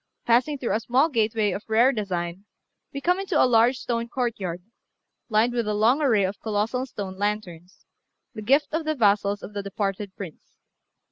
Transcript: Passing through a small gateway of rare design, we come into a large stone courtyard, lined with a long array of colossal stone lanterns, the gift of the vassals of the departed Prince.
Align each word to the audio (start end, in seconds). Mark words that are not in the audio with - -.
Passing 0.25 0.57
through 0.57 0.73
a 0.73 0.79
small 0.79 1.09
gateway 1.09 1.51
of 1.51 1.61
rare 1.69 1.91
design, 1.91 2.45
we 2.91 3.01
come 3.01 3.19
into 3.19 3.39
a 3.39 3.45
large 3.45 3.77
stone 3.77 4.07
courtyard, 4.09 4.63
lined 5.29 5.53
with 5.53 5.67
a 5.67 5.75
long 5.75 6.01
array 6.01 6.23
of 6.23 6.41
colossal 6.41 6.87
stone 6.87 7.19
lanterns, 7.19 7.85
the 8.33 8.41
gift 8.41 8.69
of 8.73 8.83
the 8.83 8.95
vassals 8.95 9.43
of 9.43 9.53
the 9.53 9.61
departed 9.61 10.15
Prince. 10.15 10.57